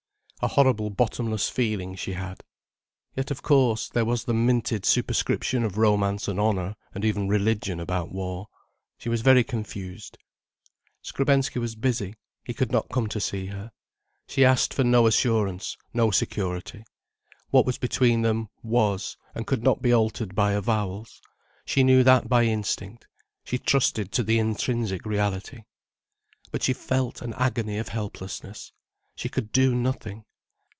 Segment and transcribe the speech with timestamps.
[0.43, 2.41] A horrible bottomless feeling she had.
[3.15, 7.79] Yet of course there was the minted superscription of romance and honour and even religion
[7.79, 8.47] about war.
[8.97, 10.17] She was very confused.
[11.03, 13.71] Skrebensky was busy, he could not come to see her.
[14.25, 16.85] She asked for no assurance, no security.
[17.51, 21.21] What was between them, was, and could not be altered by avowals.
[21.65, 23.05] She knew that by instinct,
[23.43, 25.65] she trusted to the intrinsic reality.
[26.51, 28.73] But she felt an agony of helplessness.
[29.15, 30.25] She could do nothing.